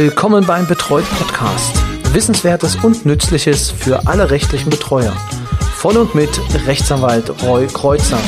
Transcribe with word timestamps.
Willkommen 0.00 0.46
beim 0.46 0.66
Betreut 0.66 1.04
Podcast. 1.10 1.76
Wissenswertes 2.14 2.76
und 2.76 3.04
Nützliches 3.04 3.70
für 3.70 4.06
alle 4.06 4.30
rechtlichen 4.30 4.70
Betreuer. 4.70 5.12
Von 5.74 5.98
und 5.98 6.14
mit 6.14 6.30
Rechtsanwalt 6.66 7.42
Roy 7.42 7.66
Kreuzer. 7.66 8.18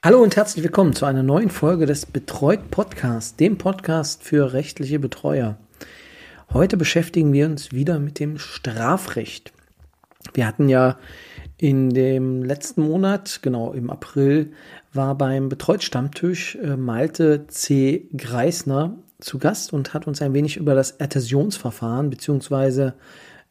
Hallo 0.00 0.22
und 0.22 0.36
herzlich 0.36 0.62
willkommen 0.62 0.92
zu 0.92 1.06
einer 1.06 1.24
neuen 1.24 1.50
Folge 1.50 1.86
des 1.86 2.06
Betreut 2.06 2.70
Podcast, 2.70 3.40
dem 3.40 3.58
Podcast 3.58 4.22
für 4.22 4.52
rechtliche 4.52 5.00
Betreuer. 5.00 5.56
Heute 6.52 6.76
beschäftigen 6.76 7.32
wir 7.32 7.46
uns 7.46 7.72
wieder 7.72 7.98
mit 7.98 8.20
dem 8.20 8.38
Strafrecht. 8.38 9.52
Wir 10.34 10.46
hatten 10.46 10.68
ja 10.68 10.98
in 11.56 11.90
dem 11.90 12.42
letzten 12.42 12.82
Monat, 12.82 13.40
genau 13.42 13.72
im 13.72 13.90
April, 13.90 14.52
war 14.92 15.16
beim 15.16 15.48
Betreut-Stammtisch 15.48 16.56
äh, 16.56 16.76
Malte 16.76 17.46
C. 17.46 18.08
Greisner 18.16 18.98
zu 19.20 19.38
Gast 19.38 19.72
und 19.72 19.94
hat 19.94 20.06
uns 20.06 20.20
ein 20.20 20.34
wenig 20.34 20.56
über 20.56 20.74
das 20.74 21.00
Adhäsionsverfahren 21.00 22.10
beziehungsweise 22.10 22.94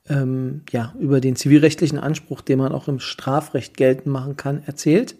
ähm, 0.09 0.61
ja, 0.71 0.93
über 0.99 1.21
den 1.21 1.35
zivilrechtlichen 1.35 1.97
Anspruch, 1.97 2.41
den 2.41 2.59
man 2.59 2.73
auch 2.73 2.87
im 2.87 2.99
Strafrecht 2.99 3.77
geltend 3.77 4.07
machen 4.07 4.35
kann, 4.37 4.63
erzählt. 4.65 5.15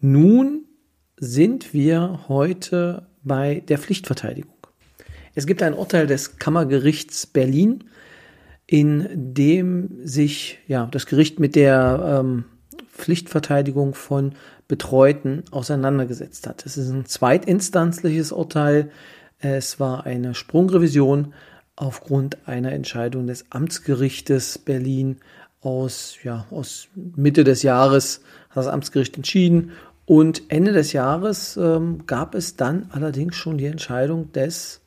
Nun 0.00 0.64
sind 1.16 1.72
wir 1.72 2.20
heute 2.28 3.06
bei 3.24 3.62
der 3.68 3.78
Pflichtverteidigung. 3.78 4.52
Es 5.34 5.46
gibt 5.46 5.62
ein 5.62 5.74
Urteil 5.74 6.06
des 6.06 6.38
Kammergerichts 6.38 7.26
Berlin, 7.26 7.84
in 8.66 9.06
dem 9.34 10.04
sich 10.04 10.58
ja, 10.66 10.86
das 10.90 11.06
Gericht 11.06 11.38
mit 11.38 11.54
der 11.54 12.20
ähm, 12.20 12.44
Pflichtverteidigung 12.92 13.94
von 13.94 14.32
Betreuten 14.68 15.44
auseinandergesetzt 15.52 16.46
hat. 16.46 16.66
Es 16.66 16.76
ist 16.76 16.90
ein 16.90 17.06
zweitinstanzliches 17.06 18.32
Urteil. 18.32 18.90
Es 19.38 19.78
war 19.78 20.06
eine 20.06 20.34
Sprungrevision 20.34 21.34
aufgrund 21.76 22.48
einer 22.48 22.72
Entscheidung 22.72 23.26
des 23.26 23.46
Amtsgerichtes 23.50 24.58
Berlin 24.58 25.18
aus, 25.60 26.16
ja, 26.22 26.46
aus 26.50 26.88
Mitte 26.94 27.44
des 27.44 27.62
Jahres 27.62 28.22
hat 28.50 28.56
das 28.56 28.66
Amtsgericht 28.66 29.16
entschieden. 29.16 29.72
Und 30.06 30.44
Ende 30.48 30.72
des 30.72 30.92
Jahres 30.92 31.56
ähm, 31.56 32.06
gab 32.06 32.34
es 32.34 32.56
dann 32.56 32.86
allerdings 32.90 33.36
schon 33.36 33.58
die 33.58 33.66
Entscheidung 33.66 34.32
des 34.32 34.80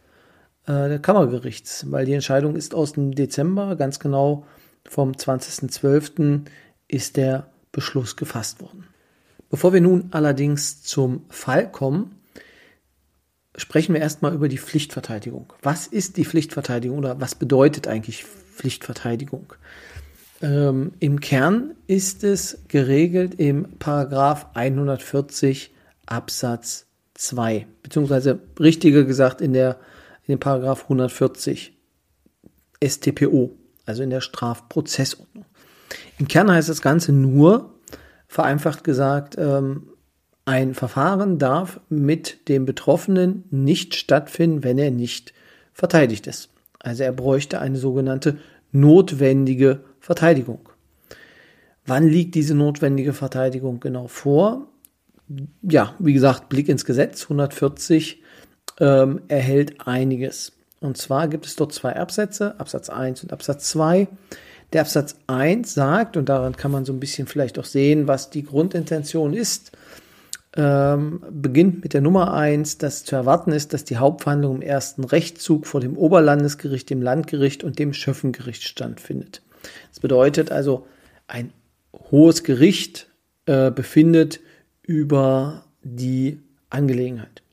äh, 0.69 0.99
Kammergerichts, 0.99 1.91
weil 1.91 2.05
die 2.05 2.13
Entscheidung 2.13 2.55
ist 2.55 2.75
aus 2.75 2.93
dem 2.93 3.15
Dezember, 3.15 3.75
ganz 3.75 3.99
genau 3.99 4.45
vom 4.87 5.11
20.12. 5.11 6.45
ist 6.87 7.17
der 7.17 7.47
Beschluss 7.71 8.15
gefasst 8.15 8.61
worden. 8.61 8.85
Bevor 9.49 9.73
wir 9.73 9.81
nun 9.81 10.09
allerdings 10.11 10.83
zum 10.83 11.25
Fall 11.29 11.71
kommen, 11.71 12.15
sprechen 13.55 13.93
wir 13.93 14.01
erstmal 14.01 14.33
über 14.33 14.47
die 14.47 14.59
Pflichtverteidigung. 14.59 15.51
Was 15.61 15.87
ist 15.87 16.17
die 16.17 16.25
Pflichtverteidigung 16.25 16.99
oder 16.99 17.19
was 17.19 17.35
bedeutet 17.35 17.87
eigentlich 17.87 18.23
Pflichtverteidigung? 18.23 19.53
Ähm, 20.41 20.93
Im 20.99 21.19
Kern 21.19 21.75
ist 21.87 22.23
es 22.23 22.59
geregelt 22.67 23.35
im 23.35 23.77
Paragraph 23.79 24.47
140 24.53 25.73
Absatz 26.05 26.85
2, 27.15 27.67
beziehungsweise 27.83 28.39
richtiger 28.59 29.03
gesagt 29.03 29.41
in 29.41 29.53
der 29.53 29.77
dem 30.29 30.39
Paragraph 30.39 30.83
140 30.83 31.77
StPO, 32.83 33.51
also 33.85 34.03
in 34.03 34.09
der 34.09 34.21
Strafprozessordnung. 34.21 35.45
Im 36.17 36.27
Kern 36.27 36.51
heißt 36.51 36.69
das 36.69 36.81
Ganze 36.81 37.11
nur, 37.11 37.73
vereinfacht 38.27 38.83
gesagt, 38.83 39.35
ähm, 39.37 39.89
ein 40.45 40.73
Verfahren 40.73 41.37
darf 41.37 41.79
mit 41.89 42.47
dem 42.49 42.65
Betroffenen 42.65 43.43
nicht 43.51 43.95
stattfinden, 43.95 44.63
wenn 44.63 44.77
er 44.77 44.91
nicht 44.91 45.33
verteidigt 45.73 46.27
ist. 46.27 46.49
Also 46.79 47.03
er 47.03 47.11
bräuchte 47.11 47.59
eine 47.59 47.77
sogenannte 47.77 48.39
notwendige 48.71 49.83
Verteidigung. 49.99 50.69
Wann 51.85 52.07
liegt 52.07 52.35
diese 52.35 52.55
notwendige 52.55 53.13
Verteidigung 53.13 53.79
genau 53.79 54.07
vor? 54.07 54.67
Ja, 55.61 55.95
wie 55.99 56.13
gesagt, 56.13 56.49
Blick 56.49 56.69
ins 56.69 56.85
Gesetz 56.85 57.23
140 57.23 58.21
ähm, 58.79 59.21
erhält 59.27 59.87
einiges. 59.87 60.53
Und 60.79 60.97
zwar 60.97 61.27
gibt 61.27 61.45
es 61.45 61.55
dort 61.55 61.73
zwei 61.73 61.95
Absätze, 61.95 62.59
Absatz 62.59 62.89
1 62.89 63.23
und 63.23 63.33
Absatz 63.33 63.69
2. 63.69 64.07
Der 64.71 64.81
Absatz 64.81 65.15
1 65.27 65.73
sagt, 65.73 66.15
und 66.15 66.29
daran 66.29 66.55
kann 66.55 66.71
man 66.71 66.85
so 66.85 66.93
ein 66.93 66.99
bisschen 66.99 67.27
vielleicht 67.27 67.59
auch 67.59 67.65
sehen, 67.65 68.07
was 68.07 68.29
die 68.29 68.43
Grundintention 68.43 69.33
ist, 69.33 69.71
ähm, 70.55 71.21
beginnt 71.29 71.83
mit 71.83 71.93
der 71.93 72.01
Nummer 72.01 72.33
1, 72.33 72.77
dass 72.77 73.03
zu 73.03 73.15
erwarten 73.15 73.51
ist, 73.51 73.73
dass 73.73 73.83
die 73.83 73.97
Hauptverhandlung 73.97 74.57
im 74.57 74.61
ersten 74.61 75.03
Rechtszug 75.03 75.67
vor 75.67 75.81
dem 75.81 75.97
Oberlandesgericht, 75.97 76.89
dem 76.89 77.01
Landgericht 77.01 77.63
und 77.63 77.77
dem 77.79 77.93
Schöffengericht 77.93 78.63
stattfindet. 78.63 79.41
Das 79.89 79.99
bedeutet 79.99 80.51
also, 80.51 80.87
ein 81.27 81.51
hohes 82.11 82.43
Gericht 82.43 83.07
äh, 83.45 83.71
befindet 83.71 84.39
über 84.83 85.65
die 85.83 86.39
Angelegenheit. 86.69 87.43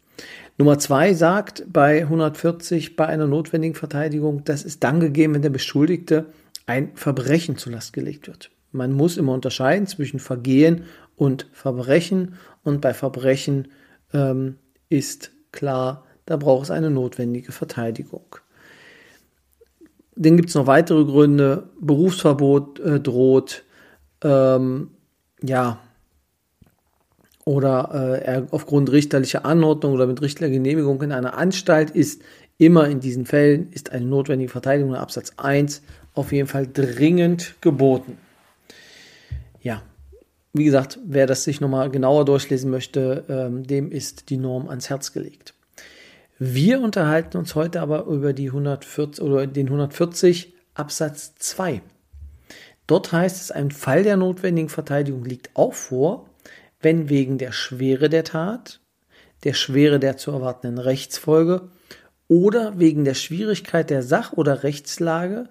Nummer 0.59 0.79
zwei 0.79 1.13
sagt 1.13 1.65
bei 1.71 2.03
140 2.03 2.97
bei 2.97 3.07
einer 3.07 3.27
notwendigen 3.27 3.75
Verteidigung, 3.75 4.45
das 4.45 4.63
ist 4.65 4.83
dann 4.85 5.01
gegeben, 5.01 5.35
wenn 5.35 5.43
der 5.43 5.51
Beschuldigte 5.51 6.27
ein 6.65 6.95
Verbrechen 6.95 7.59
zur 7.59 7.73
Last 7.73 7.93
gelegt 7.93 8.27
wird. 8.27 8.51
Man 8.73 8.93
muss 8.93 9.17
immer 9.17 9.33
unterscheiden 9.33 9.87
zwischen 9.87 10.19
Vergehen 10.19 10.85
und 11.15 11.47
Verbrechen 11.53 12.35
und 12.63 12.81
bei 12.81 12.95
Verbrechen 12.95 13.69
ähm, 14.13 14.57
ist 14.89 15.33
klar, 15.53 16.05
da 16.25 16.37
braucht 16.37 16.65
es 16.65 16.71
eine 16.71 16.91
notwendige 16.91 17.53
Verteidigung. 17.53 18.37
Dann 20.17 20.37
gibt 20.37 20.49
es 20.49 20.55
noch 20.55 20.67
weitere 20.67 21.05
Gründe. 21.05 21.69
Berufsverbot 21.79 22.81
äh, 22.81 23.01
droht. 23.01 23.65
Ähm, 24.23 24.91
ja, 25.43 25.79
oder 27.47 27.91
äh, 27.95 28.25
er 28.25 28.47
aufgrund 28.51 28.91
richterlicher 28.91 29.47
Anordnung 29.47 29.95
oder 29.95 30.07
mit 30.07 30.21
richterlicher 30.21 30.57
Genehmigung 30.57 31.01
in 31.01 31.13
einer 31.13 31.39
Anstalt 31.39 31.91
ist, 31.91 32.21
immer 32.59 32.89
in 32.89 33.01
diesen 33.01 33.25
Fällen 33.25 33.71
ist 33.71 33.93
eine 33.93 34.05
notwendige 34.05 34.51
Verteidigung 34.51 34.93
nach 34.93 35.01
Absatz 35.01 35.33
1 35.37 35.81
auf 36.15 36.33
jeden 36.33 36.49
Fall 36.49 36.67
dringend 36.67 37.55
geboten. 37.61 38.19
Ja, 39.63 39.83
wie 40.53 40.65
gesagt, 40.65 40.99
wer 41.05 41.27
das 41.27 41.45
sich 41.45 41.61
nochmal 41.61 41.89
genauer 41.91 42.25
durchlesen 42.25 42.71
möchte, 42.71 43.25
ähm, 43.29 43.65
dem 43.65 43.93
ist 43.93 44.29
die 44.31 44.39
Norm 44.39 44.69
ans 44.69 44.91
Herz 44.91 45.13
gelegt. 45.13 45.55
Wir 46.39 46.81
unterhalten 46.81 47.37
uns 47.37 47.55
heute 47.55 47.81
aber 47.81 48.07
über 48.07 48.33
die 48.33 48.49
140 48.49 49.23
oder 49.23 49.47
den 49.47 49.67
140 49.67 50.53
Absatz 50.75 51.35
2. 51.37 51.81
Dort 52.89 53.13
heißt 53.13 53.41
es, 53.41 53.51
ein 53.53 53.71
Fall 53.71 54.03
der 54.03 54.17
notwendigen 54.17 54.69
Verteidigung 54.69 55.25
liegt 55.25 55.51
auch 55.55 55.75
vor, 55.75 56.27
wenn 56.87 57.09
wegen 57.09 57.37
der 57.37 57.51
Schwere 57.51 58.09
der 58.09 58.23
Tat, 58.23 58.79
der 59.43 59.55
Schwere 59.55 59.99
der 59.99 60.17
zu 60.19 60.31
erwartenden 60.31 60.79
Rechtsfolge 60.79 61.69
oder 62.29 62.79
wegen 62.79 63.05
der 63.05 63.15
Schwierigkeit 63.15 63.91
der 63.91 64.05
Sach- 64.05 64.35
oder 64.35 64.63
Rechtslage 64.63 65.49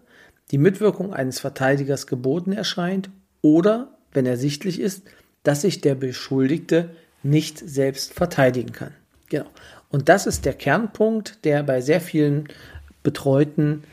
die 0.52 0.58
Mitwirkung 0.58 1.14
eines 1.14 1.42
Verteidigers 1.42 2.08
geboten 2.08 2.54
erscheint 2.54 3.10
oder, 3.42 3.98
wenn 4.14 4.26
ersichtlich 4.26 4.80
ist, 4.80 5.04
dass 5.44 5.64
sich 5.64 5.82
der 5.82 5.96
Beschuldigte 5.96 6.92
nicht 7.22 7.60
selbst 7.60 8.14
verteidigen 8.14 8.72
kann. 8.72 8.94
Genau. 9.28 9.48
Und 9.90 10.08
das 10.08 10.28
ist 10.28 10.46
der 10.46 10.54
Kernpunkt, 10.54 11.44
der 11.44 11.64
bei 11.64 11.82
sehr 11.82 12.00
vielen 12.00 12.48
Betreuten 13.04 13.84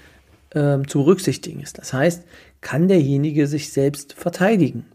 äh, 0.50 0.78
zu 0.86 1.00
berücksichtigen 1.00 1.58
ist. 1.58 1.78
Das 1.78 1.92
heißt, 1.92 2.22
kann 2.60 2.86
derjenige 2.86 3.48
sich 3.48 3.72
selbst 3.72 4.12
verteidigen? 4.12 4.86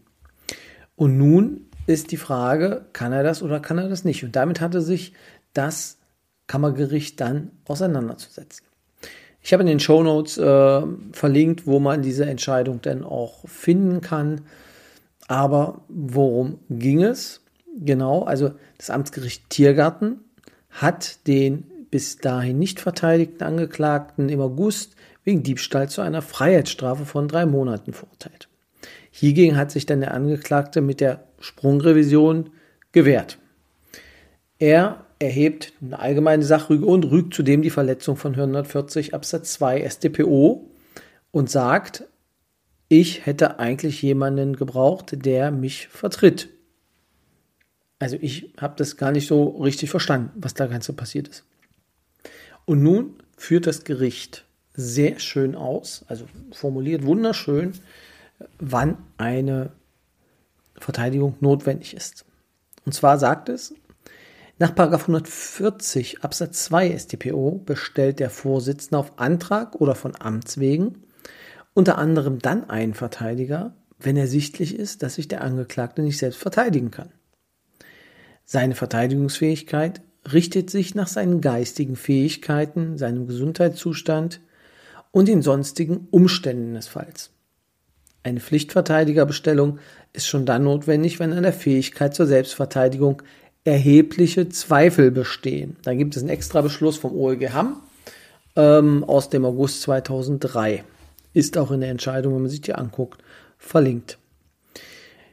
Und 0.96 1.18
nun 1.18 1.67
ist 1.88 2.12
die 2.12 2.18
Frage, 2.18 2.84
kann 2.92 3.12
er 3.12 3.22
das 3.22 3.42
oder 3.42 3.60
kann 3.60 3.78
er 3.78 3.88
das 3.88 4.04
nicht? 4.04 4.22
Und 4.22 4.36
damit 4.36 4.60
hatte 4.60 4.82
sich 4.82 5.14
das 5.54 5.96
Kammergericht 6.46 7.18
dann 7.18 7.50
auseinanderzusetzen. 7.66 8.66
Ich 9.40 9.54
habe 9.54 9.62
in 9.62 9.68
den 9.68 9.80
Show 9.80 10.02
Notes 10.02 10.36
äh, 10.36 10.82
verlinkt, 11.12 11.66
wo 11.66 11.80
man 11.80 12.02
diese 12.02 12.26
Entscheidung 12.26 12.82
dann 12.82 13.04
auch 13.04 13.48
finden 13.48 14.02
kann. 14.02 14.42
Aber 15.28 15.80
worum 15.88 16.58
ging 16.68 17.02
es? 17.02 17.40
Genau, 17.80 18.22
also 18.22 18.50
das 18.76 18.90
Amtsgericht 18.90 19.48
Tiergarten 19.48 20.20
hat 20.68 21.26
den 21.26 21.64
bis 21.90 22.18
dahin 22.18 22.58
nicht 22.58 22.80
verteidigten 22.80 23.44
Angeklagten 23.44 24.28
im 24.28 24.42
August 24.42 24.94
wegen 25.24 25.42
Diebstahl 25.42 25.88
zu 25.88 26.02
einer 26.02 26.20
Freiheitsstrafe 26.20 27.06
von 27.06 27.28
drei 27.28 27.46
Monaten 27.46 27.94
verurteilt. 27.94 28.48
Hiergegen 29.10 29.56
hat 29.56 29.70
sich 29.70 29.86
dann 29.86 30.00
der 30.00 30.12
Angeklagte 30.12 30.82
mit 30.82 31.00
der 31.00 31.27
Sprungrevision 31.40 32.50
gewährt. 32.92 33.38
Er 34.58 35.06
erhebt 35.18 35.72
eine 35.80 35.98
allgemeine 35.98 36.44
Sachrüge 36.44 36.86
und 36.86 37.04
rügt 37.04 37.34
zudem 37.34 37.62
die 37.62 37.70
Verletzung 37.70 38.16
von 38.16 38.34
140 38.34 39.14
Absatz 39.14 39.52
2 39.54 39.88
StPO 39.88 40.70
und 41.30 41.50
sagt, 41.50 42.04
ich 42.88 43.26
hätte 43.26 43.58
eigentlich 43.58 44.00
jemanden 44.02 44.56
gebraucht, 44.56 45.24
der 45.24 45.50
mich 45.50 45.88
vertritt. 45.88 46.48
Also 47.98 48.16
ich 48.20 48.54
habe 48.58 48.74
das 48.76 48.96
gar 48.96 49.12
nicht 49.12 49.26
so 49.26 49.48
richtig 49.48 49.90
verstanden, 49.90 50.30
was 50.36 50.54
da 50.54 50.66
Ganze 50.66 50.92
passiert 50.92 51.28
ist. 51.28 51.44
Und 52.64 52.82
nun 52.82 53.14
führt 53.36 53.66
das 53.66 53.84
Gericht 53.84 54.44
sehr 54.74 55.18
schön 55.18 55.56
aus, 55.56 56.04
also 56.06 56.26
formuliert 56.52 57.04
wunderschön, 57.04 57.72
wann 58.58 58.98
eine 59.16 59.72
Verteidigung 60.80 61.36
notwendig 61.40 61.94
ist. 61.94 62.24
Und 62.84 62.92
zwar 62.92 63.18
sagt 63.18 63.48
es, 63.48 63.74
nach 64.58 64.76
140 64.76 66.24
Absatz 66.24 66.64
2 66.64 66.98
StPO 66.98 67.62
bestellt 67.64 68.18
der 68.18 68.30
Vorsitzende 68.30 68.98
auf 68.98 69.18
Antrag 69.18 69.76
oder 69.76 69.94
von 69.94 70.14
Amts 70.18 70.58
wegen 70.58 71.04
unter 71.78 71.96
anderem 71.96 72.40
dann 72.40 72.68
einen 72.68 72.94
Verteidiger, 72.94 73.72
wenn 74.00 74.16
ersichtlich 74.16 74.74
ist, 74.74 75.04
dass 75.04 75.14
sich 75.14 75.28
der 75.28 75.42
Angeklagte 75.42 76.02
nicht 76.02 76.18
selbst 76.18 76.40
verteidigen 76.40 76.90
kann. 76.90 77.12
Seine 78.44 78.74
Verteidigungsfähigkeit 78.74 80.00
richtet 80.32 80.70
sich 80.70 80.96
nach 80.96 81.06
seinen 81.06 81.40
geistigen 81.40 81.94
Fähigkeiten, 81.94 82.98
seinem 82.98 83.28
Gesundheitszustand 83.28 84.40
und 85.12 85.28
den 85.28 85.40
sonstigen 85.40 86.08
Umständen 86.10 86.74
des 86.74 86.88
Falls. 86.88 87.30
Eine 88.28 88.40
Pflichtverteidigerbestellung 88.40 89.78
ist 90.12 90.26
schon 90.26 90.44
dann 90.44 90.64
notwendig, 90.64 91.18
wenn 91.18 91.32
an 91.32 91.44
der 91.44 91.54
Fähigkeit 91.54 92.14
zur 92.14 92.26
Selbstverteidigung 92.26 93.22
erhebliche 93.64 94.50
Zweifel 94.50 95.10
bestehen. 95.10 95.76
Da 95.82 95.94
gibt 95.94 96.14
es 96.14 96.22
einen 96.22 96.30
extra 96.30 96.60
Beschluss 96.60 96.98
vom 96.98 97.16
OEG 97.16 97.54
Hamm 97.54 97.80
ähm, 98.54 99.02
aus 99.04 99.30
dem 99.30 99.46
August 99.46 99.80
2003. 99.80 100.84
Ist 101.32 101.56
auch 101.56 101.70
in 101.70 101.80
der 101.80 101.88
Entscheidung, 101.88 102.34
wenn 102.34 102.42
man 102.42 102.50
sich 102.50 102.60
die 102.60 102.74
anguckt, 102.74 103.22
verlinkt. 103.56 104.18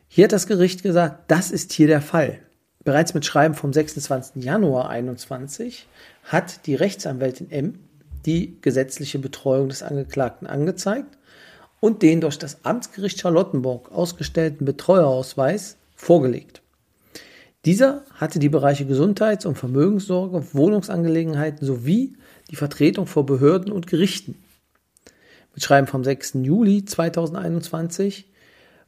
Hier 0.07 0.23
hat 0.23 0.31
das 0.31 0.47
Gericht 0.47 0.81
gesagt, 0.81 1.29
das 1.29 1.51
ist 1.51 1.73
hier 1.73 1.87
der 1.87 2.01
Fall. 2.01 2.39
Bereits 2.85 3.13
mit 3.13 3.25
Schreiben 3.25 3.55
vom 3.55 3.73
26. 3.73 4.41
Januar 4.41 4.85
2021 4.85 5.85
hat 6.23 6.65
die 6.65 6.75
Rechtsanwältin 6.75 7.51
M 7.51 7.79
die 8.25 8.57
gesetzliche 8.61 9.19
Betreuung 9.19 9.67
des 9.67 9.83
Angeklagten 9.83 10.47
angezeigt 10.47 11.17
und 11.85 12.01
den 12.01 12.19
durch 12.19 12.39
das 12.39 12.65
Amtsgericht 12.65 13.21
Charlottenburg 13.21 13.91
ausgestellten 13.91 14.65
Betreuerausweis 14.65 15.77
vorgelegt. 15.95 16.63
Dieser 17.63 18.01
hatte 18.15 18.39
die 18.39 18.49
Bereiche 18.49 18.87
Gesundheits- 18.87 19.45
und 19.45 19.55
Vermögenssorge, 19.55 20.43
Wohnungsangelegenheiten 20.53 21.63
sowie 21.63 22.15
die 22.49 22.55
Vertretung 22.55 23.05
vor 23.05 23.27
Behörden 23.27 23.71
und 23.71 23.85
Gerichten. 23.85 24.33
Mit 25.53 25.63
Schreiben 25.63 25.85
vom 25.85 26.03
6. 26.03 26.39
Juli 26.41 26.85
2021 26.85 28.31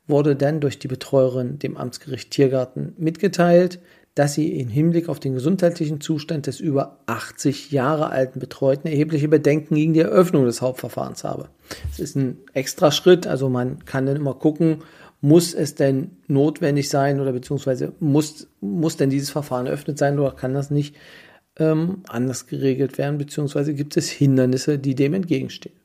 wurde 0.08 0.36
dann 0.36 0.60
durch 0.60 0.80
die 0.80 0.88
Betreuerin 0.88 1.60
dem 1.60 1.78
Amtsgericht 1.78 2.32
Tiergarten 2.32 2.96
mitgeteilt, 2.98 3.78
dass 4.18 4.34
sie 4.34 4.60
im 4.60 4.68
Hinblick 4.68 5.10
auf 5.10 5.20
den 5.20 5.36
gesundheitlichen 5.36 6.02
Zustand 6.02 6.48
des 6.48 6.60
über 6.60 6.98
80 7.06 7.72
Jahre 7.72 8.10
alten 8.10 8.40
Betreuten 8.40 8.88
erhebliche 8.88 9.28
Bedenken 9.28 9.76
gegen 9.76 9.94
die 9.94 10.00
Eröffnung 10.00 10.46
des 10.46 10.62
Hauptverfahrens 10.62 11.24
habe. 11.24 11.50
Es 11.92 12.00
ist 12.00 12.16
ein 12.16 12.38
extra 12.54 12.92
Schritt, 12.92 13.28
also 13.28 13.48
man 13.48 13.86
kann 13.86 14.08
dann 14.08 14.16
immer 14.16 14.34
gucken, 14.34 14.80
muss 15.22 15.54
es 15.54 15.76
denn 15.76 16.18
notwendig 16.28 16.90
sein 16.90 17.20
oder 17.20 17.32
beziehungsweise 17.32 17.94
muss, 18.00 18.48
muss 18.60 18.98
denn 18.98 19.12
dieses 19.12 19.30
Verfahren 19.30 19.68
eröffnet 19.68 20.00
sein 20.00 20.18
oder 20.18 20.32
kann 20.32 20.56
das 20.56 20.72
nicht 20.72 20.96
ähm, 21.60 22.02
anders 22.08 22.48
geregelt 22.48 22.98
werden, 22.98 23.20
beziehungsweise 23.20 23.76
gibt 23.76 23.98
es 23.98 24.10
Hindernisse, 24.10 24.80
die 24.80 24.96
dem 24.96 25.14
entgegenstehen. 25.14 25.76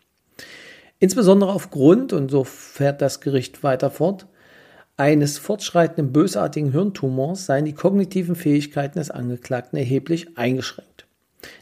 Insbesondere 1.00 1.52
aufgrund, 1.52 2.14
und 2.14 2.30
so 2.30 2.44
fährt 2.44 3.02
das 3.02 3.20
Gericht 3.20 3.62
weiter 3.62 3.90
fort, 3.90 4.26
eines 5.02 5.36
fortschreitenden 5.36 6.12
bösartigen 6.12 6.70
Hirntumors 6.70 7.46
seien 7.46 7.64
die 7.64 7.72
kognitiven 7.72 8.36
Fähigkeiten 8.36 9.00
des 9.00 9.10
Angeklagten 9.10 9.76
erheblich 9.76 10.38
eingeschränkt. 10.38 11.06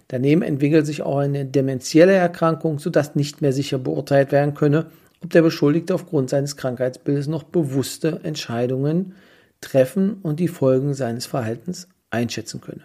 Daneben 0.08 0.42
entwickelt 0.42 0.84
sich 0.84 1.00
auch 1.00 1.16
eine 1.16 1.46
dementielle 1.46 2.12
Erkrankung, 2.12 2.78
sodass 2.78 3.14
nicht 3.14 3.40
mehr 3.40 3.54
sicher 3.54 3.78
beurteilt 3.78 4.30
werden 4.30 4.52
könne, 4.52 4.90
ob 5.24 5.30
der 5.30 5.40
Beschuldigte 5.40 5.94
aufgrund 5.94 6.28
seines 6.28 6.58
Krankheitsbildes 6.58 7.28
noch 7.28 7.44
bewusste 7.44 8.20
Entscheidungen 8.24 9.14
treffen 9.62 10.18
und 10.20 10.38
die 10.38 10.48
Folgen 10.48 10.92
seines 10.92 11.24
Verhaltens 11.24 11.88
einschätzen 12.10 12.60
könne. 12.60 12.82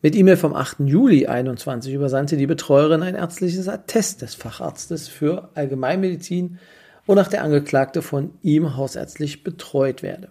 Mit 0.00 0.16
E-Mail 0.16 0.36
vom 0.36 0.52
8. 0.52 0.80
Juli 0.80 1.26
2021 1.26 1.94
übersandte 1.94 2.36
die 2.36 2.48
Betreuerin 2.48 3.04
ein 3.04 3.14
ärztliches 3.14 3.68
Attest 3.68 4.20
des 4.22 4.34
Facharztes 4.34 5.06
für 5.06 5.50
Allgemeinmedizin, 5.54 6.58
wonach 7.06 7.28
der 7.28 7.42
Angeklagte 7.42 8.02
von 8.02 8.34
ihm 8.42 8.76
hausärztlich 8.76 9.44
betreut 9.44 10.02
werde. 10.02 10.30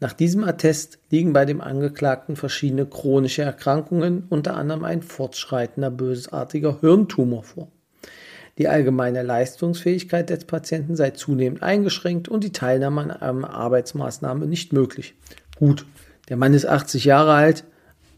Nach 0.00 0.14
diesem 0.14 0.44
Attest 0.44 0.98
liegen 1.10 1.34
bei 1.34 1.44
dem 1.44 1.60
Angeklagten 1.60 2.34
verschiedene 2.34 2.86
chronische 2.86 3.42
Erkrankungen, 3.42 4.24
unter 4.30 4.56
anderem 4.56 4.84
ein 4.84 5.02
fortschreitender 5.02 5.90
bösartiger 5.90 6.80
Hirntumor 6.80 7.44
vor. 7.44 7.68
Die 8.56 8.68
allgemeine 8.68 9.22
Leistungsfähigkeit 9.22 10.30
des 10.30 10.46
Patienten 10.46 10.96
sei 10.96 11.10
zunehmend 11.10 11.62
eingeschränkt 11.62 12.28
und 12.28 12.44
die 12.44 12.52
Teilnahme 12.52 13.02
an 13.02 13.10
einer 13.10 13.50
Arbeitsmaßnahme 13.50 14.46
nicht 14.46 14.72
möglich. 14.72 15.14
Gut, 15.56 15.84
der 16.30 16.36
Mann 16.38 16.54
ist 16.54 16.66
80 16.66 17.04
Jahre 17.04 17.34
alt, 17.34 17.64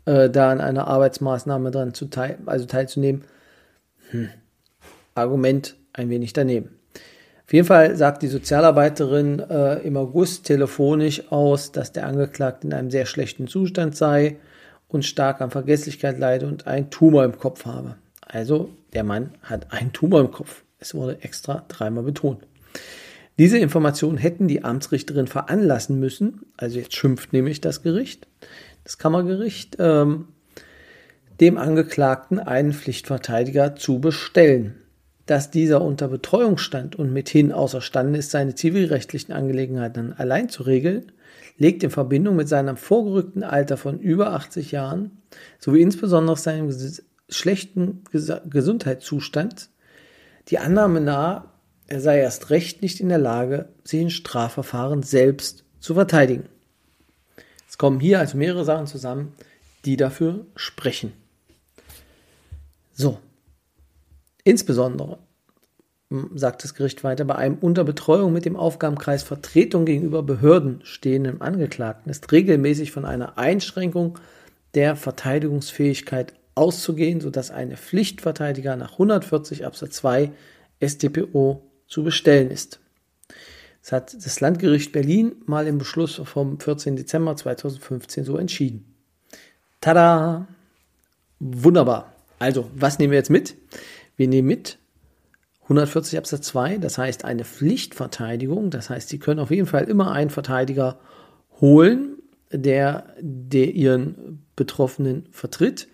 äh, 0.05 0.31
da 0.31 0.51
an 0.51 0.61
einer 0.61 0.87
Arbeitsmaßnahme 0.87 1.73
dran 1.73 1.95
zu 1.95 2.07
teil 2.07 2.39
also 2.47 2.67
teilzunehmen. 2.67 3.25
Hm. 4.11 4.29
Argument 5.15 5.77
ein 5.93 6.11
wenig 6.11 6.33
daneben. 6.33 6.79
Auf 7.45 7.53
jeden 7.53 7.67
Fall 7.67 7.97
sagt 7.97 8.23
die 8.23 8.29
Sozialarbeiterin 8.29 9.41
äh, 9.41 9.81
im 9.81 9.97
August 9.97 10.47
telefonisch 10.47 11.31
aus, 11.31 11.73
dass 11.73 11.93
der 11.93 12.07
Angeklagte 12.07 12.67
in 12.67 12.73
einem 12.73 12.91
sehr 12.91 13.07
schlechten 13.07 13.47
Zustand 13.47 13.97
sei 13.97 14.39
und 14.89 15.05
stark 15.05 15.41
an 15.41 15.51
Vergesslichkeit 15.51 16.19
leide 16.19 16.47
und 16.47 16.67
einen 16.67 16.91
Tumor 16.91 17.25
im 17.25 17.39
Kopf 17.39 17.67
habe. 17.67 17.97
Also 18.21 18.71
der 18.95 19.05
Mann 19.05 19.31
hat 19.43 19.73
einen 19.73 19.93
Tumor 19.93 20.21
im 20.21 20.31
Kopf. 20.31 20.63
Es 20.79 20.95
wurde 20.95 21.23
extra 21.23 21.65
dreimal 21.69 22.05
betont. 22.05 22.43
Diese 23.39 23.59
Informationen 23.59 24.19
hätten 24.19 24.47
die 24.47 24.63
Amtsrichterin 24.63 25.27
veranlassen 25.27 25.99
müssen, 25.99 26.43
also 26.57 26.79
jetzt 26.79 26.95
schimpft 26.95 27.33
nämlich 27.33 27.61
das 27.61 27.83
Gericht, 27.83 28.29
das 28.85 28.99
Kammergericht, 28.99 29.77
ähm, 29.79 30.29
dem 31.41 31.57
Angeklagten 31.57 32.39
einen 32.39 32.73
Pflichtverteidiger 32.73 33.75
zu 33.75 34.01
bestellen. 34.01 34.82
Dass 35.33 35.51
dieser 35.51 35.81
unter 35.81 36.09
Betreuung 36.09 36.59
stand 36.59 36.95
und 36.95 37.11
mithin 37.11 37.53
außerstande 37.53 38.19
ist, 38.19 38.33
seine 38.33 38.55
zivilrechtlichen 38.55 39.33
Angelegenheiten 39.33 40.13
allein 40.13 40.51
zu 40.51 40.63
regeln, 40.63 41.11
legt 41.57 41.83
in 41.83 41.89
Verbindung 41.89 42.37
mit 42.37 42.51
seinem 42.51 42.77
vorgerückten 42.77 43.43
Alter 43.43 43.79
von 43.79 43.99
über 43.99 44.35
80 44.35 44.73
Jahren 44.73 45.23
sowie 45.59 45.81
insbesondere 45.81 46.37
seinem 46.37 46.71
schlechten 47.31 48.05
Gesundheitszustand 48.13 49.71
die 50.49 50.59
Annahme 50.59 51.01
nahe, 51.01 51.45
er 51.87 52.03
sei 52.03 52.19
erst 52.19 52.51
recht 52.51 52.83
nicht 52.83 53.01
in 53.01 53.09
der 53.09 53.17
Lage, 53.17 53.71
sich 53.85 54.03
in 54.03 54.11
Strafverfahren 54.11 55.03
selbst 55.03 55.65
zu 55.81 55.95
verteidigen. 55.95 56.45
Es 57.67 57.79
kommen 57.79 58.01
hier 58.01 58.19
also 58.19 58.37
mehrere 58.37 58.67
Sachen 58.67 58.87
zusammen, 58.87 59.33
die 59.87 59.97
dafür 59.97 60.45
sprechen. 60.57 61.15
So. 62.93 63.19
Insbesondere, 64.45 65.19
sagt 66.35 66.65
das 66.65 66.75
Gericht 66.75 67.05
weiter, 67.05 67.25
bei 67.25 67.37
einem 67.37 67.59
unter 67.59 67.85
Betreuung 67.85 68.33
mit 68.33 68.45
dem 68.45 68.57
Aufgabenkreis 68.57 69.23
Vertretung 69.23 69.85
gegenüber 69.85 70.23
Behörden 70.23 70.81
stehenden 70.85 71.41
Angeklagten 71.41 72.11
ist 72.11 72.31
regelmäßig 72.33 72.93
von 72.93 73.05
einer 73.05 73.39
Einschränkung 73.39 74.19
der 74.75 74.97
Verteidigungsfähigkeit 74.97 76.35
auszugehen, 76.55 77.21
sodass 77.21 77.51
eine 77.51 77.77
Pflichtverteidiger 77.77 78.77
nach 78.77 78.93
140 78.93 79.65
Absatz 79.65 79.97
2 79.97 80.33
StPO 80.83 81.63
zu 81.87 82.03
bestellen 82.03 82.51
ist. 82.51 82.81
Das 83.83 83.93
hat 83.93 84.15
das 84.15 84.41
Landgericht 84.41 84.93
Berlin 84.93 85.33
mal 85.47 85.67
im 85.67 85.79
Beschluss 85.79 86.21
vom 86.25 86.61
14. 86.61 86.97
Dezember 86.97 87.37
2015 87.37 88.25
so 88.25 88.37
entschieden. 88.37 88.95
Tada! 89.81 90.47
Wunderbar. 91.41 92.13
Also, 92.39 92.71
was 92.75 92.99
nehmen 92.99 93.11
wir 93.11 93.19
jetzt 93.19 93.31
mit? 93.31 93.57
Wir 94.17 94.29
nehmen 94.29 94.49
mit 94.49 94.79
140 95.63 96.19
Absatz 96.19 96.47
2, 96.49 96.79
das 96.79 96.99
heißt 96.99 97.25
eine 97.25 97.45
Pflichtverteidigung. 97.45 98.71
Das 98.71 98.91
heißt, 98.91 99.09
Sie 99.09 99.19
können 99.19 99.41
auf 99.41 99.51
jeden 99.51 99.67
Fall 99.67 99.85
immer 99.85 100.13
einen 100.13 100.31
Verteidiger 100.31 100.99
holen, 101.61 102.17
der, 102.51 103.15
der 103.21 103.73
Ihren 103.73 104.45
Betroffenen 104.57 105.27
vertritt 105.31 105.89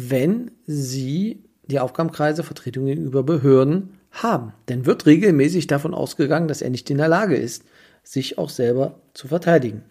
wenn 0.00 0.52
sie 0.64 1.42
die 1.64 1.80
Aufgabenkreise 1.80 2.44
Vertretung 2.44 2.86
gegenüber 2.86 3.24
Behörden 3.24 3.98
haben. 4.12 4.52
Denn 4.68 4.86
wird 4.86 5.06
regelmäßig 5.06 5.66
davon 5.66 5.92
ausgegangen, 5.92 6.46
dass 6.46 6.62
er 6.62 6.70
nicht 6.70 6.88
in 6.88 6.98
der 6.98 7.08
Lage 7.08 7.34
ist, 7.34 7.64
sich 8.04 8.38
auch 8.38 8.48
selber 8.48 9.00
zu 9.12 9.26
verteidigen. 9.26 9.82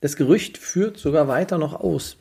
Das 0.00 0.16
Gerücht 0.16 0.56
führt 0.56 0.96
sogar 0.96 1.28
weiter 1.28 1.58
noch 1.58 1.74
aus. 1.74 2.16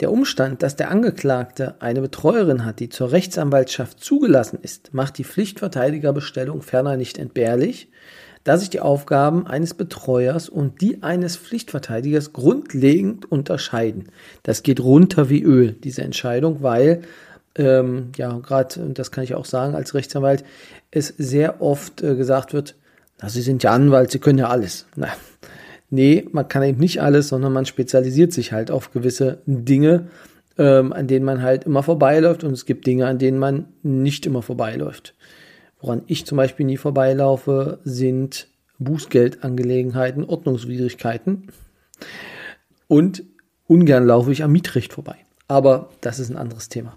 Der 0.00 0.12
Umstand, 0.12 0.62
dass 0.62 0.76
der 0.76 0.90
Angeklagte 0.90 1.76
eine 1.80 2.02
Betreuerin 2.02 2.64
hat, 2.64 2.80
die 2.80 2.88
zur 2.88 3.12
Rechtsanwaltschaft 3.12 4.02
zugelassen 4.02 4.58
ist, 4.60 4.92
macht 4.92 5.16
die 5.18 5.24
Pflichtverteidigerbestellung 5.24 6.62
ferner 6.62 6.96
nicht 6.96 7.18
entbehrlich, 7.18 7.88
dass 8.44 8.60
sich 8.60 8.70
die 8.70 8.80
Aufgaben 8.80 9.46
eines 9.46 9.74
Betreuers 9.74 10.48
und 10.48 10.80
die 10.80 11.02
eines 11.02 11.36
Pflichtverteidigers 11.36 12.32
grundlegend 12.32 13.30
unterscheiden. 13.30 14.08
Das 14.44 14.62
geht 14.62 14.80
runter 14.80 15.28
wie 15.30 15.42
Öl, 15.42 15.72
diese 15.72 16.02
Entscheidung, 16.02 16.62
weil, 16.62 17.02
ähm, 17.56 18.12
ja, 18.16 18.38
gerade, 18.38 18.80
und 18.80 18.98
das 18.98 19.10
kann 19.10 19.24
ich 19.24 19.34
auch 19.34 19.46
sagen 19.46 19.74
als 19.74 19.94
Rechtsanwalt, 19.94 20.44
es 20.92 21.08
sehr 21.08 21.60
oft 21.60 22.02
äh, 22.02 22.14
gesagt 22.14 22.52
wird, 22.52 22.76
na, 23.20 23.30
Sie 23.30 23.42
sind 23.42 23.62
ja 23.62 23.72
Anwalt, 23.72 24.12
Sie 24.12 24.18
können 24.18 24.38
ja 24.38 24.48
alles. 24.48 24.86
Na, 24.94 25.08
nee, 25.90 26.26
man 26.32 26.48
kann 26.48 26.62
eben 26.62 26.78
nicht 26.78 27.00
alles, 27.00 27.28
sondern 27.28 27.52
man 27.52 27.66
spezialisiert 27.66 28.32
sich 28.32 28.52
halt 28.52 28.70
auf 28.70 28.92
gewisse 28.92 29.42
Dinge, 29.46 30.08
ähm, 30.58 30.92
an 30.92 31.06
denen 31.06 31.24
man 31.24 31.42
halt 31.42 31.64
immer 31.64 31.82
vorbeiläuft 31.82 32.44
und 32.44 32.52
es 32.52 32.66
gibt 32.66 32.86
Dinge, 32.86 33.06
an 33.06 33.18
denen 33.18 33.38
man 33.38 33.66
nicht 33.82 34.26
immer 34.26 34.42
vorbeiläuft. 34.42 35.14
Woran 35.80 36.02
ich 36.06 36.26
zum 36.26 36.36
Beispiel 36.36 36.66
nie 36.66 36.78
vorbeilaufe, 36.78 37.80
sind 37.84 38.48
Bußgeldangelegenheiten, 38.78 40.24
Ordnungswidrigkeiten. 40.24 41.48
Und 42.88 43.24
ungern 43.66 44.06
laufe 44.06 44.32
ich 44.32 44.42
am 44.42 44.52
Mietrecht 44.52 44.92
vorbei. 44.92 45.16
Aber 45.48 45.90
das 46.00 46.18
ist 46.18 46.30
ein 46.30 46.36
anderes 46.36 46.68
Thema. 46.68 46.96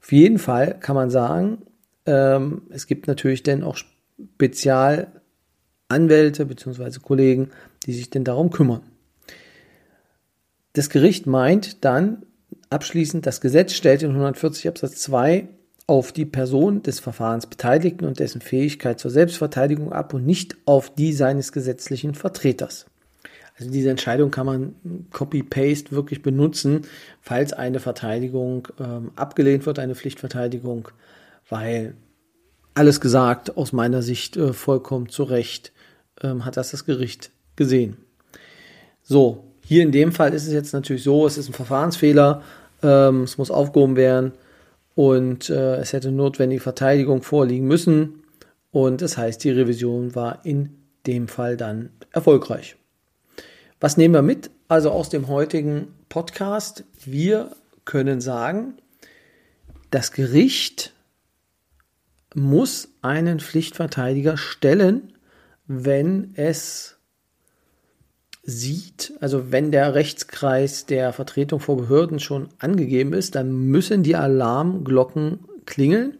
Auf 0.00 0.12
jeden 0.12 0.38
Fall 0.38 0.78
kann 0.80 0.96
man 0.96 1.10
sagen, 1.10 1.58
ähm, 2.06 2.62
es 2.70 2.86
gibt 2.86 3.06
natürlich 3.06 3.42
dann 3.42 3.62
auch 3.62 3.76
Spezialanwälte 3.76 6.46
bzw. 6.46 7.00
Kollegen, 7.00 7.50
die 7.86 7.92
sich 7.92 8.10
denn 8.10 8.24
darum 8.24 8.50
kümmern. 8.50 8.82
Das 10.72 10.90
Gericht 10.90 11.26
meint 11.26 11.84
dann 11.84 12.26
abschließend, 12.70 13.26
das 13.26 13.40
Gesetz 13.40 13.72
stellt 13.72 14.02
in 14.02 14.10
140 14.10 14.68
Absatz 14.68 14.96
2 15.02 15.48
auf 15.86 16.12
die 16.12 16.24
Person 16.24 16.82
des 16.82 16.98
Verfahrensbeteiligten 17.00 18.06
und 18.06 18.18
dessen 18.18 18.40
Fähigkeit 18.40 18.98
zur 18.98 19.10
Selbstverteidigung 19.10 19.92
ab 19.92 20.14
und 20.14 20.24
nicht 20.24 20.56
auf 20.64 20.94
die 20.94 21.12
seines 21.12 21.52
gesetzlichen 21.52 22.14
Vertreters. 22.14 22.86
Also 23.56 23.70
diese 23.70 23.90
Entscheidung 23.90 24.30
kann 24.30 24.46
man 24.46 24.74
Copy-Paste 25.12 25.92
wirklich 25.92 26.22
benutzen, 26.22 26.82
falls 27.20 27.52
eine 27.52 27.78
Verteidigung 27.78 28.66
ähm, 28.80 29.12
abgelehnt 29.14 29.66
wird, 29.66 29.78
eine 29.78 29.94
Pflichtverteidigung, 29.94 30.88
weil 31.48 31.94
alles 32.74 33.00
gesagt, 33.00 33.56
aus 33.56 33.72
meiner 33.72 34.02
Sicht 34.02 34.36
äh, 34.36 34.52
vollkommen 34.52 35.08
zu 35.08 35.22
Recht, 35.22 35.72
ähm, 36.20 36.44
hat 36.44 36.56
das 36.56 36.72
das 36.72 36.84
Gericht 36.84 37.30
gesehen. 37.56 37.96
So, 39.02 39.44
hier 39.60 39.82
in 39.82 39.92
dem 39.92 40.12
Fall 40.12 40.34
ist 40.34 40.46
es 40.46 40.52
jetzt 40.52 40.72
natürlich 40.72 41.02
so, 41.02 41.26
es 41.26 41.38
ist 41.38 41.48
ein 41.48 41.54
Verfahrensfehler, 41.54 42.42
ähm, 42.82 43.22
es 43.22 43.38
muss 43.38 43.50
aufgehoben 43.50 43.96
werden 43.96 44.32
und 44.94 45.50
äh, 45.50 45.76
es 45.76 45.92
hätte 45.92 46.10
notwendige 46.10 46.60
Verteidigung 46.60 47.22
vorliegen 47.22 47.66
müssen. 47.66 48.22
Und 48.70 49.02
das 49.02 49.16
heißt, 49.16 49.42
die 49.44 49.50
Revision 49.50 50.14
war 50.14 50.44
in 50.44 50.76
dem 51.06 51.28
Fall 51.28 51.56
dann 51.56 51.90
erfolgreich. 52.12 52.76
Was 53.80 53.96
nehmen 53.96 54.14
wir 54.14 54.22
mit? 54.22 54.50
Also 54.68 54.90
aus 54.90 55.10
dem 55.10 55.28
heutigen 55.28 55.88
Podcast. 56.08 56.84
Wir 57.04 57.50
können 57.84 58.20
sagen, 58.20 58.74
das 59.90 60.12
Gericht 60.12 60.92
muss 62.34 62.88
einen 63.02 63.40
Pflichtverteidiger 63.40 64.36
stellen, 64.36 65.12
wenn 65.66 66.32
es 66.34 66.93
sieht, 68.46 69.14
also 69.20 69.50
wenn 69.50 69.70
der 69.70 69.94
Rechtskreis 69.94 70.86
der 70.86 71.12
Vertretung 71.12 71.60
vor 71.60 71.76
Behörden 71.76 72.20
schon 72.20 72.48
angegeben 72.58 73.12
ist, 73.12 73.34
dann 73.34 73.52
müssen 73.52 74.02
die 74.02 74.16
Alarmglocken 74.16 75.40
klingeln. 75.64 76.18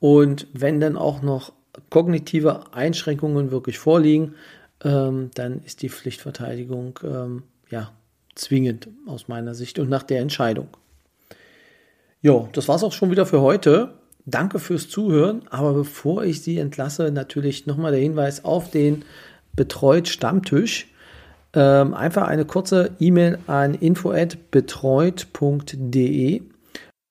Und 0.00 0.48
wenn 0.52 0.80
dann 0.80 0.96
auch 0.96 1.22
noch 1.22 1.52
kognitive 1.90 2.74
Einschränkungen 2.74 3.50
wirklich 3.50 3.78
vorliegen, 3.78 4.34
ähm, 4.82 5.30
dann 5.34 5.62
ist 5.64 5.82
die 5.82 5.88
Pflichtverteidigung 5.88 6.98
ähm, 7.04 7.42
ja 7.70 7.92
zwingend 8.34 8.88
aus 9.06 9.28
meiner 9.28 9.54
Sicht 9.54 9.78
und 9.78 9.88
nach 9.88 10.02
der 10.02 10.20
Entscheidung. 10.20 10.68
Ja, 12.20 12.48
das 12.52 12.68
war's 12.68 12.82
auch 12.82 12.92
schon 12.92 13.10
wieder 13.10 13.26
für 13.26 13.40
heute. 13.40 13.94
Danke 14.26 14.58
fürs 14.58 14.88
Zuhören. 14.88 15.42
Aber 15.50 15.72
bevor 15.74 16.24
ich 16.24 16.42
Sie 16.42 16.58
entlasse, 16.58 17.12
natürlich 17.12 17.66
nochmal 17.66 17.92
der 17.92 18.00
Hinweis 18.00 18.44
auf 18.44 18.70
den 18.70 19.04
Betreut 19.54 20.08
Stammtisch 20.08 20.88
ähm, 21.54 21.94
einfach 21.94 22.26
eine 22.26 22.44
kurze 22.44 22.90
E-Mail 22.98 23.38
an 23.46 23.74
info@betreut.de 23.74 26.42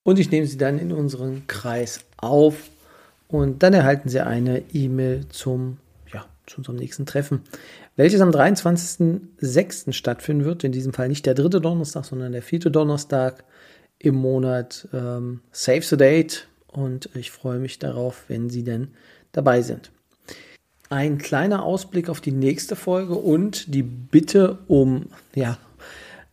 und 0.04 0.20
ich 0.20 0.30
nehme 0.32 0.46
sie 0.46 0.58
dann 0.58 0.78
in 0.80 0.92
unseren 0.92 1.48
Kreis 1.48 2.02
auf 2.18 2.70
und 3.28 3.64
dann 3.64 3.74
erhalten 3.74 4.10
Sie 4.10 4.20
eine 4.20 4.64
E-Mail 4.74 5.28
zum 5.30 5.78
ja, 6.14 6.26
zu 6.46 6.58
unserem 6.58 6.76
nächsten 6.76 7.06
Treffen, 7.06 7.42
welches 7.96 8.20
am 8.22 8.32
23.06. 8.32 9.94
stattfinden 9.94 10.46
wird. 10.46 10.64
In 10.64 10.72
diesem 10.72 10.94
Fall 10.94 11.08
nicht 11.08 11.26
der 11.26 11.34
dritte 11.34 11.60
Donnerstag, 11.62 12.06
sondern 12.06 12.34
der 12.34 12.44
vierte 12.44 12.70
Donnerstag 12.70 13.44
im 13.98 14.16
Monat. 14.16 14.88
Ähm, 14.94 15.40
Save 15.52 15.82
the 15.82 15.98
Date 15.98 16.48
und 16.68 17.10
ich 17.16 17.32
freue 17.32 17.60
mich 17.60 17.80
darauf, 17.80 18.26
wenn 18.28 18.50
Sie 18.50 18.64
denn 18.64 18.90
dabei 19.32 19.62
sind 19.62 19.92
ein 20.94 21.18
kleiner 21.18 21.64
Ausblick 21.64 22.08
auf 22.08 22.22
die 22.22 22.32
nächste 22.32 22.76
Folge 22.76 23.16
und 23.16 23.74
die 23.74 23.82
Bitte 23.82 24.60
um 24.68 25.08
ja, 25.34 25.58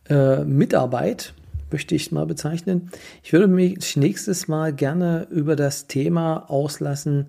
äh, 0.07 0.43
Mitarbeit, 0.43 1.33
möchte 1.71 1.95
ich 1.95 2.11
mal 2.11 2.27
bezeichnen. 2.27 2.91
Ich 3.23 3.33
würde 3.33 3.47
mich 3.47 3.97
nächstes 3.97 4.47
Mal 4.47 4.71
gerne 4.71 5.25
über 5.31 5.55
das 5.55 5.87
Thema 5.87 6.49
auslassen, 6.49 7.27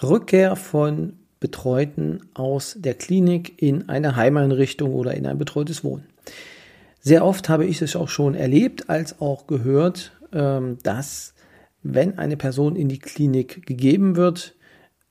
Rückkehr 0.00 0.54
von 0.54 1.14
Betreuten 1.40 2.20
aus 2.34 2.76
der 2.78 2.94
Klinik 2.94 3.60
in 3.60 3.88
eine 3.88 4.14
Heimeinrichtung 4.14 4.94
oder 4.94 5.14
in 5.14 5.26
ein 5.26 5.38
betreutes 5.38 5.82
Wohnen. 5.82 6.04
Sehr 7.00 7.24
oft 7.24 7.48
habe 7.48 7.66
ich 7.66 7.82
es 7.82 7.96
auch 7.96 8.08
schon 8.08 8.34
erlebt 8.34 8.88
als 8.88 9.20
auch 9.20 9.48
gehört, 9.48 10.12
ähm, 10.32 10.78
dass 10.84 11.34
wenn 11.82 12.18
eine 12.18 12.36
Person 12.36 12.76
in 12.76 12.88
die 12.88 12.98
Klinik 12.98 13.66
gegeben 13.66 14.14
wird, 14.14 14.54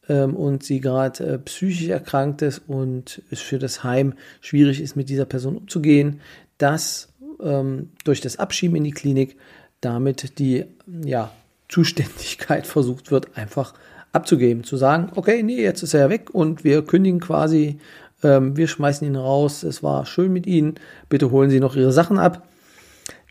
ähm, 0.10 0.36
und 0.36 0.63
sie 0.63 0.82
gerade 0.82 1.24
äh, 1.24 1.38
psychisch 1.38 1.88
erkrankt 1.88 2.42
ist 2.42 2.63
und 2.68 3.22
es 3.32 3.39
für 3.39 3.60
das 3.60 3.84
Heim 3.84 4.13
schwierig 4.42 4.82
ist, 4.82 4.96
mit 4.96 5.08
dieser 5.08 5.25
Person 5.25 5.56
umzugehen, 5.56 6.20
dass 6.58 7.10
ähm, 7.42 7.89
durch 8.04 8.20
das 8.20 8.38
Abschieben 8.38 8.75
in 8.75 8.84
die 8.84 8.92
Klinik 8.92 9.38
damit 9.82 10.39
die 10.39 10.66
ja, 11.04 11.32
Zuständigkeit 11.70 12.68
versucht 12.68 13.12
wird, 13.12 13.38
einfach 13.38 13.74
abzugeben, 14.12 14.63
zu 14.63 14.75
sagen, 14.75 15.12
okay, 15.16 15.44
nee, 15.44 15.62
jetzt 15.62 15.84
ist 15.84 15.94
er 15.94 16.01
ja 16.01 16.10
weg 16.10 16.32
und 16.34 16.63
wir 16.63 16.82
kündigen 16.84 17.20
quasi, 17.20 17.80
ähm, 18.24 18.58
wir 18.58 18.68
schmeißen 18.68 19.08
ihn 19.08 19.16
raus, 19.16 19.63
es 19.63 19.84
war 19.84 20.06
schön 20.06 20.34
mit 20.34 20.48
Ihnen, 20.48 20.75
bitte 21.10 21.30
holen 21.30 21.51
Sie 21.51 21.60
noch 21.60 21.75
Ihre 21.75 21.92
Sachen 21.92 22.18
ab. 22.18 22.49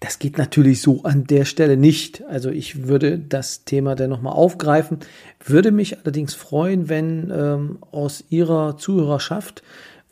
Das 0.01 0.21
geht 0.21 0.39
natürlich 0.39 0.81
so 0.81 1.03
an 1.03 1.25
der 1.25 1.45
Stelle 1.45 1.77
nicht. 1.77 2.23
Also 2.29 2.51
ich 2.51 2.87
würde 2.87 3.19
das 3.19 3.65
Thema 3.65 3.97
dann 3.97 4.11
nochmal 4.11 4.35
aufgreifen, 4.35 4.99
würde 5.45 5.73
mich 5.73 5.99
allerdings 5.99 6.35
freuen, 6.35 6.89
wenn 6.89 7.33
ähm, 7.35 7.79
aus 7.91 8.25
Ihrer 8.29 8.77
Zuhörerschaft 8.77 9.63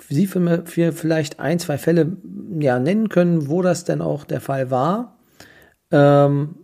Sie 0.09 0.27
für, 0.27 0.65
vielleicht 0.93 1.41
ein, 1.41 1.59
zwei 1.59 1.79
Fälle 1.79 2.19
ja, 2.59 2.79
nennen 2.79 3.09
können, 3.09 3.49
wo 3.49 3.63
das 3.63 3.85
denn 3.85 4.03
auch 4.03 4.25
der 4.25 4.43
Fall 4.43 4.71
war. 4.71 5.17
Ähm, 5.91 6.57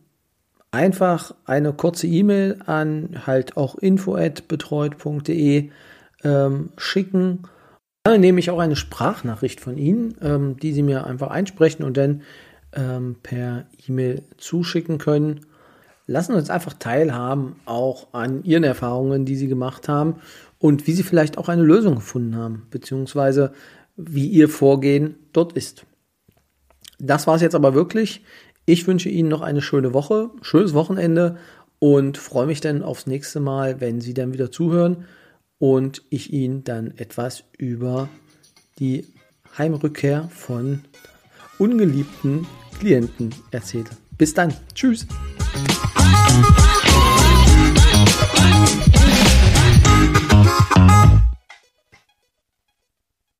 einfach 0.71 1.35
eine 1.45 1.73
kurze 1.73 2.07
E-Mail 2.07 2.59
an 2.67 3.21
halt 3.26 3.57
auch 3.57 3.76
info@betreut.de 3.76 5.71
ähm, 6.25 6.71
schicken. 6.76 7.43
Dann 8.05 8.21
nehme 8.21 8.41
ich 8.41 8.50
auch 8.50 8.59
eine 8.59 8.76
Sprachnachricht 8.76 9.61
von 9.61 9.79
Ihnen, 9.79 10.14
ähm, 10.21 10.57
die 10.59 10.73
Sie 10.73 10.83
mir 10.83 11.07
einfach 11.07 11.31
einsprechen 11.31 11.85
und 11.85 11.97
dann 11.97 12.23
ähm, 12.75 13.17
per 13.23 13.67
E-Mail 13.87 14.23
zuschicken 14.37 14.99
können. 14.99 15.41
Lassen 16.07 16.35
uns 16.35 16.50
einfach 16.50 16.75
teilhaben 16.75 17.57
auch 17.64 18.12
an 18.12 18.45
Ihren 18.45 18.64
Erfahrungen, 18.64 19.25
die 19.25 19.37
Sie 19.37 19.49
gemacht 19.49 19.88
haben 19.88 20.17
und 20.59 20.87
wie 20.87 20.93
Sie 20.93 21.02
vielleicht 21.02 21.38
auch 21.38 21.49
eine 21.49 21.62
Lösung 21.62 21.97
gefunden 21.97 22.37
haben, 22.37 22.67
beziehungsweise 22.71 23.52
wie 23.97 24.26
Ihr 24.26 24.49
Vorgehen 24.49 25.17
dort 25.33 25.52
ist. 25.52 25.85
Das 26.99 27.26
war 27.26 27.37
es 27.37 27.43
jetzt 27.43 27.55
aber 27.55 27.75
wirklich. 27.75 28.23
Ich 28.64 28.87
wünsche 28.87 29.09
Ihnen 29.09 29.29
noch 29.29 29.41
eine 29.41 29.61
schöne 29.61 29.93
Woche, 29.93 30.31
schönes 30.41 30.73
Wochenende 30.73 31.37
und 31.79 32.17
freue 32.17 32.47
mich 32.47 32.61
dann 32.61 32.83
aufs 32.83 33.07
nächste 33.07 33.41
Mal, 33.41 33.81
wenn 33.81 34.00
Sie 34.00 34.14
dann 34.14 34.33
wieder 34.33 34.52
zuhören 34.52 35.05
und 35.59 36.02
ich 36.11 36.33
Ihnen 36.33 36.62
dann 36.62 36.97
etwas 36.97 37.45
über 37.59 38.09
die 38.79 39.07
Heimrückkehr 39.59 40.29
von 40.33 40.85
ungeliebten 41.59 42.47
Klienten 42.82 43.32
erzähle. 43.52 43.84
Bis 44.18 44.34
dann. 44.34 44.52
Tschüss. 44.74 45.06